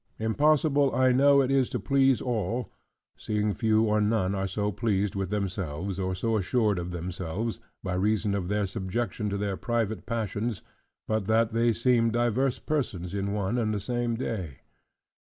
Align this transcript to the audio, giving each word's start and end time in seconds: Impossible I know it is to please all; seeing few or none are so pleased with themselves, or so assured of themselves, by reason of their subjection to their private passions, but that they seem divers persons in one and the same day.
Impossible 0.17 0.91
I 0.95 1.11
know 1.11 1.41
it 1.41 1.51
is 1.51 1.69
to 1.69 1.79
please 1.79 2.21
all; 2.23 2.71
seeing 3.19 3.53
few 3.53 3.83
or 3.83 4.01
none 4.01 4.33
are 4.33 4.47
so 4.47 4.71
pleased 4.71 5.13
with 5.13 5.29
themselves, 5.29 5.99
or 5.99 6.15
so 6.15 6.37
assured 6.37 6.79
of 6.79 6.89
themselves, 6.89 7.59
by 7.83 7.93
reason 7.93 8.33
of 8.33 8.47
their 8.47 8.65
subjection 8.65 9.29
to 9.29 9.37
their 9.37 9.57
private 9.57 10.07
passions, 10.07 10.63
but 11.07 11.27
that 11.27 11.53
they 11.53 11.71
seem 11.71 12.09
divers 12.09 12.57
persons 12.57 13.13
in 13.13 13.31
one 13.31 13.59
and 13.59 13.75
the 13.75 13.79
same 13.79 14.15
day. 14.15 14.61